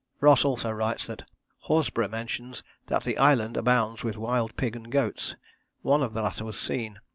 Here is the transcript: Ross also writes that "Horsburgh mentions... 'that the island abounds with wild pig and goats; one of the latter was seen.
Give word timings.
Ross 0.19 0.43
also 0.43 0.71
writes 0.71 1.05
that 1.05 1.29
"Horsburgh 1.65 2.09
mentions... 2.09 2.63
'that 2.87 3.03
the 3.03 3.19
island 3.19 3.55
abounds 3.55 4.03
with 4.03 4.17
wild 4.17 4.57
pig 4.57 4.75
and 4.75 4.91
goats; 4.91 5.35
one 5.83 6.01
of 6.01 6.13
the 6.13 6.23
latter 6.23 6.43
was 6.43 6.59
seen. 6.59 6.97